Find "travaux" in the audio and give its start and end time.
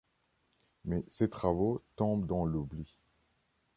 1.29-1.83